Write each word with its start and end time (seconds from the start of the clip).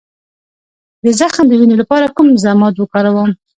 د 1.03 1.05
زخم 1.19 1.45
د 1.49 1.53
وینې 1.59 1.75
لپاره 1.81 2.13
کوم 2.15 2.27
ضماد 2.43 2.73
وکاروم؟ 2.77 3.31